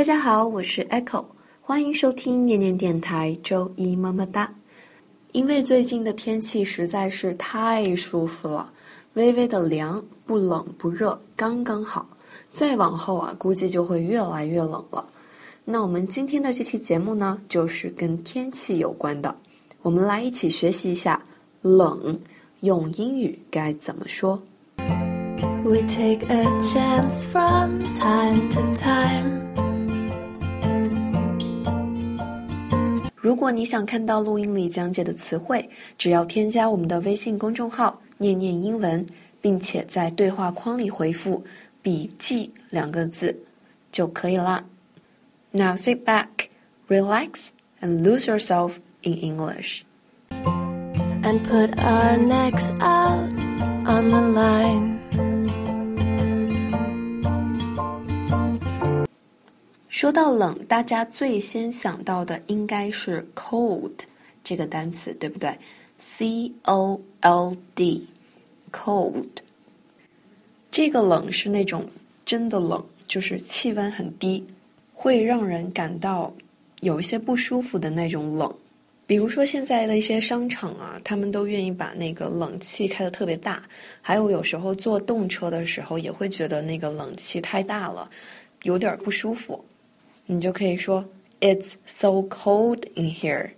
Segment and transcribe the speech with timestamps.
[0.00, 1.26] 大家好，我是 Echo，
[1.60, 4.50] 欢迎收听念念电台周一么么哒。
[5.32, 8.72] 因为最近的天气实在是太舒服了，
[9.12, 12.08] 微微的凉，不冷不热，刚刚好。
[12.50, 15.04] 再往后啊，估计就会越来越冷了。
[15.66, 19.36] 那我们今天的这期节目呢，就是跟天气有关的。
[19.82, 21.22] 我们来一起学习一下
[21.60, 22.18] “冷”
[22.60, 24.42] 用英语该怎么说。
[25.62, 29.49] We take a chance from time to time.
[33.30, 39.06] 如果你想看到录音里讲解的词汇，只要添加我们的微信公众号“念念英文”，
[39.40, 41.40] 并且在对话框里回复
[41.80, 43.32] “笔记”两个字
[43.92, 44.64] 就可以啦。
[45.52, 46.48] Now sit back,
[46.88, 49.84] relax, and lose yourself in English.
[51.22, 53.28] and put our necks out
[53.86, 54.99] on the line.
[60.00, 63.92] 说到冷，大家最先想到的应该是 cold
[64.42, 65.54] 这个单词，对不对
[65.98, 69.26] ？C O L D，cold。
[70.70, 71.86] 这个冷是那种
[72.24, 74.42] 真的冷，就是气温很低，
[74.94, 76.32] 会让人感到
[76.80, 78.50] 有一些不舒服的那种冷。
[79.06, 83.62] 比如说现在的一些商场啊，他们都愿意把那个冷气开得特别大，
[84.00, 88.10] 还有有时候坐动车的时候也会觉得那个冷气太大了，
[88.62, 89.62] 有点不舒服。
[90.30, 91.04] 你就可以说
[91.40, 93.50] "It's so cold in here."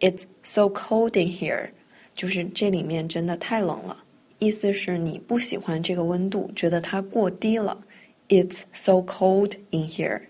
[0.00, 1.70] "It's so cold in here."
[2.12, 4.04] 就是这里面真的太冷了，
[4.38, 7.82] 意思是你不喜欢这个温度，觉得它过低了。
[8.28, 10.20] "It's so cold in here."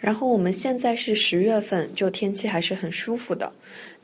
[0.00, 3.52] 然后我们现在是十月份，就天气还是很舒服的。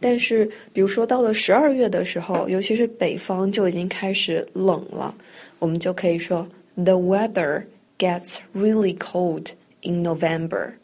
[0.00, 5.14] 但是，比如说到了十二月的时候，尤其是北方就已经开始冷了，
[5.60, 9.50] 我们就可以说 "The weather gets really cold."
[9.84, 10.74] In November.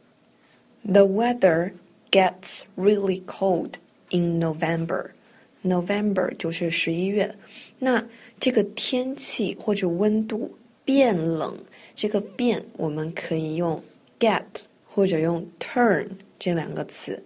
[0.85, 1.73] The weather
[2.11, 3.79] gets really cold
[4.11, 5.11] in November.
[5.63, 7.35] November 就是十一月。
[7.79, 8.07] 那
[8.39, 11.59] 这个天气或者温度变冷，
[11.95, 13.83] 这个变我们可以用
[14.19, 14.45] get
[14.87, 17.23] 或者用 turn 这两个词，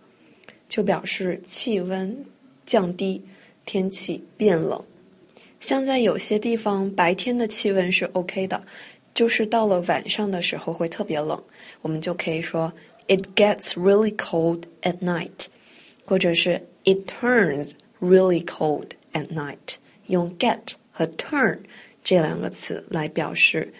[0.68, 2.24] 就表示气温
[2.66, 3.22] 降低，
[3.64, 4.82] 天气变冷。
[5.60, 8.62] 像在有些地方，白天的气温是 OK 的。
[9.13, 11.41] 就是到了晚上的时候会特别冷，
[11.81, 12.71] 我们就可以说
[13.07, 15.47] It gets really cold at night，
[16.05, 19.75] 或者是 It turns really cold at night。
[20.07, 21.59] 用 get 和 turn
[22.03, 23.73] 这两个词来表示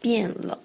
[0.00, 0.58] 变冷。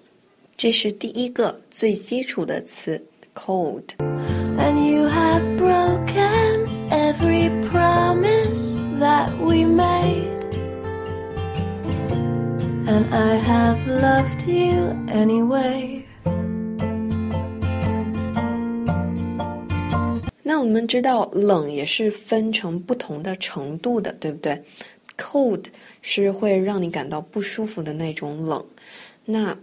[0.56, 10.39] 这是第一个最基础的词 cold。And you have broken every promise that we made.
[12.91, 16.01] And I have loved you anyway.
[20.43, 24.61] 那我们知道冷也是分成不同的程度的，对不对
[25.17, 25.67] ？Cold
[26.01, 28.61] 是会让你感到不舒服的那种冷。
[29.23, 29.57] 那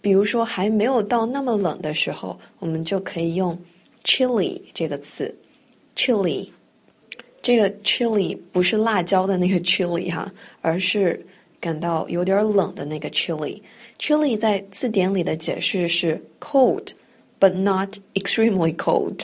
[0.00, 3.58] 比如说还没有到那么冷的时候，我们就可以用
[4.04, 5.36] chilly 这个词。
[5.96, 6.48] chilly
[7.42, 11.26] 这个 chilly 不是辣椒的那个 chilly 哈，而是
[11.64, 19.20] 感到有点冷的那个 chilly，chilly 在字典里的解释是 cold，but not extremely cold，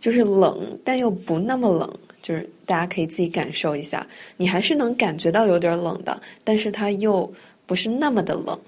[0.00, 1.88] 就是冷但又不那么冷，
[2.20, 4.04] 就是大家可以自己感受一下，
[4.36, 7.32] 你还是能感觉到有点冷的，但是它又
[7.66, 8.58] 不是那么的冷。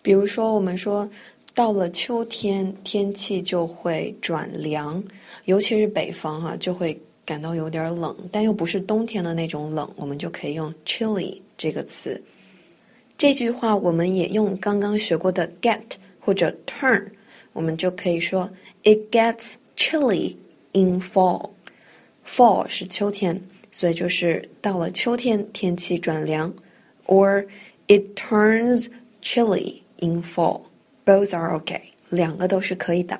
[0.00, 1.06] 比如说，我们说
[1.54, 5.04] 到了秋天，天气就会转凉，
[5.44, 6.98] 尤其是北方啊，就会。
[7.31, 12.21] 感到有点冷，但又不是冬天的那种冷，我们就可以用 chilly 这个词。
[13.17, 15.81] 这句话我们也用刚刚学过的 get
[16.19, 17.05] 或者 turn，
[17.51, 18.49] 我们就可以说
[18.83, 20.35] It gets chilly
[20.73, 26.53] in fall。fall 是秋天，所以就是到了秋天天气转凉。
[27.07, 27.47] Or
[27.87, 28.87] it turns
[29.21, 33.19] chilly in fall。Both are okay，两个都是可以的。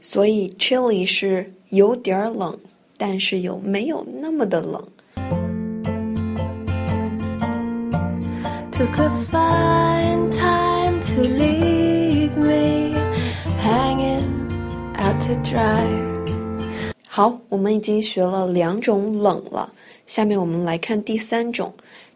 [0.00, 2.58] 所以 chilly 是有点冷。
[2.97, 4.81] 但是又没有那么的冷。
[8.71, 12.97] Took a fine time to leave me
[13.61, 14.23] hanging
[14.97, 15.85] out to dry。
[17.07, 19.71] 好，我们已经学了两种冷了，
[20.07, 21.71] 下面我们来看第三种。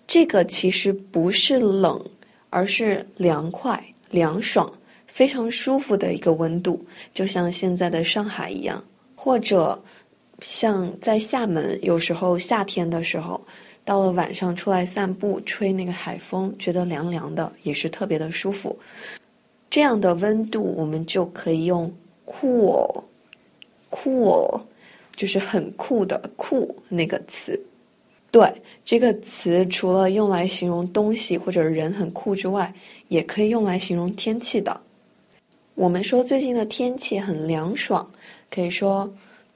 [0.08, 2.04] 这个其实不是冷，
[2.50, 4.72] 而是凉快、凉爽、
[5.06, 6.84] 非常舒服的一个温度，
[7.14, 8.84] 就像现在的上海一样，
[9.16, 9.80] 或者。
[10.40, 13.42] 像在厦门，有时候夏天的时候，
[13.84, 18.78] 到了晚上出来散步，吹那个海风，觉得凉凉的，也是特别的舒服。
[19.70, 21.92] 这样的温度，我们就可以用
[22.26, 23.02] cool，cool，
[25.16, 27.60] 就是很酷的酷那个词。
[28.30, 28.50] 对，
[28.86, 32.74] 这个词除了用来形容东西或者人很酷之外，
[33.08, 34.80] 也可以用来形容天气的。
[35.76, 38.10] 我们说最近的天气很凉爽，
[38.50, 39.12] 可以说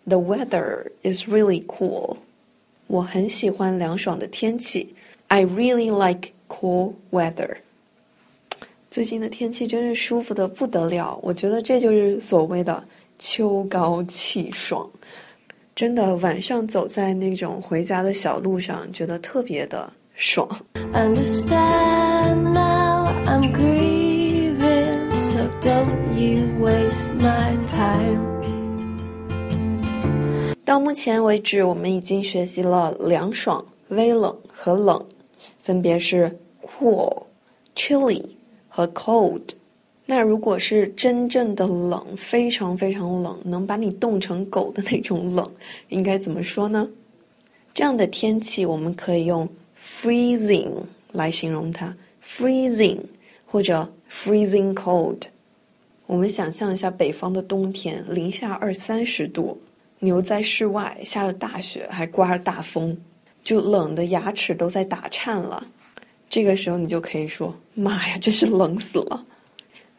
[0.07, 2.19] The weather is really cool。
[2.87, 4.95] 我很喜欢凉爽的天气。
[5.29, 7.57] I really like cool weather。
[8.91, 12.83] 最近的天气真是舒服的不得了，我觉得这就是所谓的
[13.19, 14.89] 秋高气爽。
[15.75, 20.49] 真的，晚上走在那种回家的小路上，觉得特别的爽。
[20.95, 28.40] Understand now, I'm grieving, so don't you waste my time.
[30.72, 35.06] 到目前为止，我们已经学习了凉爽、微冷和冷，
[35.62, 37.24] 分别是 cool、
[37.76, 38.24] chilly
[38.70, 39.42] 和 cold。
[40.06, 45.52] 那如果是真正的冷，非常非常冷，能把你冻成狗的那种冷，
[45.90, 46.88] 应该怎么说呢？
[47.74, 50.72] 这样的天气，我们可以用 freezing
[51.12, 53.00] 来形容它，freezing
[53.46, 55.24] 或者 freezing cold。
[56.06, 59.60] 我们想象一下北方的冬天，零下二三十度，
[60.04, 62.98] 牛在室外，下了大雪，还刮着大风，
[63.44, 65.64] 就冷的牙齿都在打颤了。
[66.28, 69.24] 这个时候，你就可以说：“妈呀，真是冷死了。”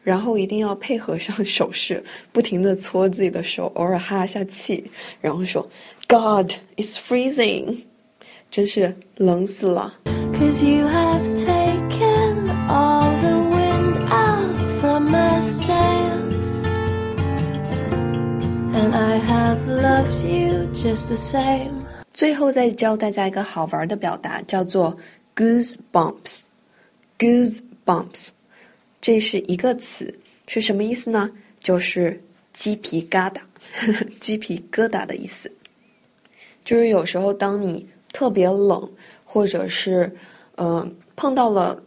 [0.03, 2.03] 然后一定要配合上手势，
[2.33, 4.83] 不停的搓自己的手，偶尔哈一下气，
[5.21, 5.65] 然后说
[6.09, 7.77] ：“God, it's freezing，
[8.51, 9.93] 真是冷死了。”
[10.37, 16.32] Cause you have taken all the wind out from my sails,
[18.73, 21.71] and I have loved you just the same.
[22.13, 24.97] 最后再教大家一个好玩的表达，叫做
[25.35, 26.41] goosebumps。
[27.19, 28.29] goosebumps。
[29.01, 30.13] 这是一个词，
[30.47, 31.29] 是什么意思呢？
[31.59, 32.21] 就是
[32.53, 33.39] 鸡皮疙瘩，
[34.19, 35.51] 鸡皮疙瘩的意思。
[36.65, 38.89] 就是有时候当你特别冷，
[39.25, 40.11] 或者是
[40.55, 41.81] 呃碰到了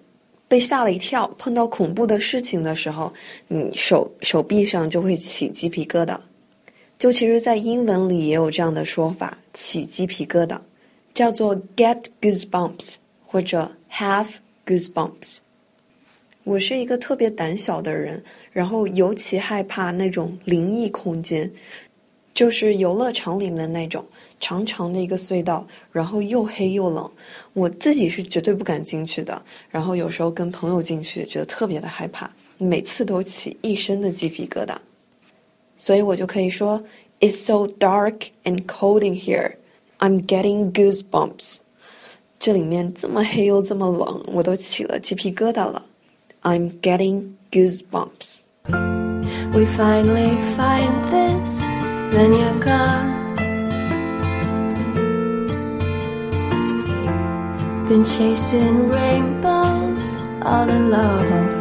[0.47, 3.13] 被吓了一跳，碰到恐怖的事情的时候，
[3.49, 6.19] 你手手臂上就会起鸡皮疙瘩。
[6.99, 10.59] 就其实，在英文里也有这样的说法，起鸡皮疙瘩，
[11.13, 14.29] 叫做 get goosebumps 或者 have
[14.65, 15.37] goosebumps。
[16.45, 21.53] 我是一个特别胆小的人，然后尤其害怕那种灵异空间，
[22.33, 24.03] 就是游乐场里面的那种
[24.41, 27.11] 长长的一个隧道，然后又黑又冷，
[27.53, 29.43] 我自己是绝对不敢进去的。
[29.69, 34.75] 然后有时候跟朋友进去，觉得特别的害怕，每次都起一身的鸡皮疙瘩。
[35.78, 36.84] 所以我就可以说：“
[37.20, 39.56] It's so dark and cold in here,
[40.00, 41.58] I'm getting goosebumps。”
[42.40, 45.86] 这里面这么黑又这么冷，我都起了鸡皮疙瘩了。
[46.42, 48.42] I'm getting goosebumps.
[49.54, 51.60] We finally find this,
[52.12, 53.20] then you're gone.
[57.88, 61.60] Been chasing rainbows all alone.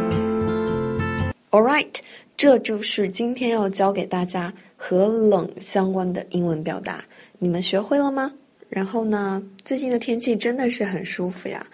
[1.51, 2.01] Alright，
[2.36, 7.02] 这就是今天要教给大家和冷相关的英文表达，
[7.38, 8.32] 你们学会了吗？
[8.68, 11.66] 然后呢，最近的天气真的是很舒服呀，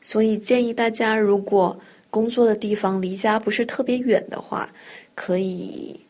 [0.00, 1.78] 所以建议大家如果
[2.10, 4.68] 工作的地方离家不是特别远的话，
[5.14, 6.00] 可以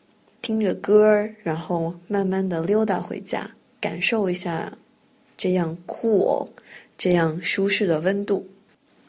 [0.41, 4.71] 听着歌，然后慢慢的溜达回家，感受一下
[5.37, 6.47] 这样 cool、
[6.97, 8.47] 这样舒适的温度。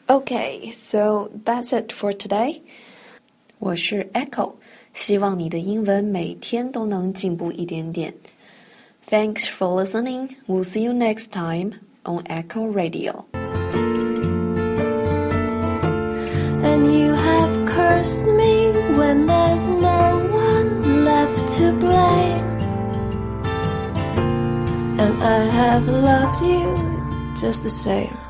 [0.05, 2.61] Okay, so that's it for today.
[3.57, 4.51] 我是 Echo，
[4.94, 8.14] 希望你的英文每天都能进步一点点。
[9.08, 10.36] Thanks for listening.
[10.46, 13.24] We'll see you next time on Echo Radio.
[16.62, 22.44] And you have cursed me when there's no one left to blame.
[24.98, 28.21] And I have loved you just the same.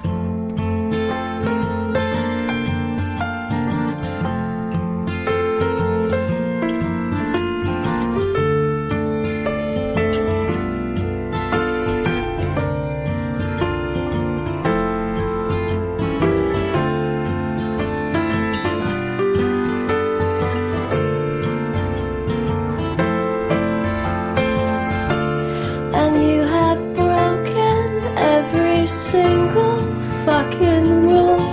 [29.13, 29.79] Single
[30.25, 31.45] fucking rule.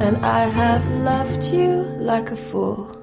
[0.00, 2.97] And I have loved you like a fool.